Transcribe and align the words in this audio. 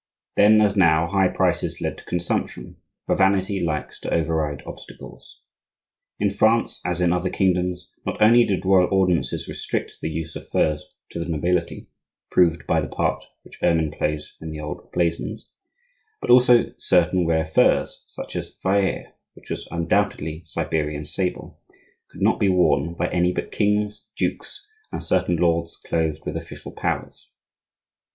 Then, 0.35 0.61
as 0.61 0.75
now, 0.75 1.05
high 1.11 1.27
prices 1.27 1.79
led 1.79 1.95
to 1.99 2.05
consumption; 2.05 2.77
for 3.05 3.15
vanity 3.15 3.59
likes 3.59 3.99
to 3.99 4.11
override 4.11 4.63
obstacles. 4.65 5.43
In 6.17 6.31
France, 6.31 6.81
as 6.83 7.01
in 7.01 7.13
other 7.13 7.29
kingdoms, 7.29 7.91
not 8.03 8.19
only 8.19 8.43
did 8.43 8.65
royal 8.65 8.87
ordinances 8.91 9.47
restrict 9.47 9.99
the 10.01 10.09
use 10.09 10.35
of 10.35 10.49
furs 10.49 10.87
to 11.11 11.19
the 11.19 11.29
nobility 11.29 11.85
(proved 12.31 12.65
by 12.65 12.81
the 12.81 12.87
part 12.87 13.23
which 13.43 13.61
ermine 13.61 13.91
plays 13.91 14.33
in 14.41 14.49
the 14.49 14.59
old 14.59 14.91
blazons), 14.91 15.51
but 16.19 16.31
also 16.31 16.73
certain 16.79 17.27
rare 17.27 17.45
furs, 17.45 18.03
such 18.07 18.35
as 18.35 18.55
vair 18.63 19.13
(which 19.35 19.51
was 19.51 19.67
undoubtedly 19.69 20.41
Siberian 20.45 21.05
sable), 21.05 21.61
could 22.09 22.23
not 22.23 22.39
be 22.39 22.49
worn 22.49 22.95
by 22.95 23.07
any 23.09 23.31
but 23.31 23.51
kings, 23.51 24.05
dukes, 24.17 24.67
and 24.91 25.03
certain 25.03 25.35
lords 25.35 25.77
clothed 25.77 26.25
with 26.25 26.35
official 26.35 26.71
powers. 26.71 27.29